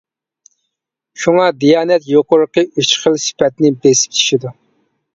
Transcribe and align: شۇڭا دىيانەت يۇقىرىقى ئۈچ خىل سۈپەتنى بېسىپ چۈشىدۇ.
شۇڭا 1.25 1.43
دىيانەت 1.65 2.09
يۇقىرىقى 2.15 2.65
ئۈچ 2.71 2.97
خىل 3.05 3.23
سۈپەتنى 3.29 3.75
بېسىپ 3.85 4.21
چۈشىدۇ. 4.21 4.61